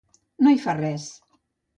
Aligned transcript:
No 0.45 0.53
hi 0.53 0.57
fa 0.63 0.75
res. 0.79 1.05